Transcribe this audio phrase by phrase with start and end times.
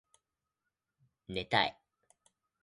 [1.27, 1.77] 寝たい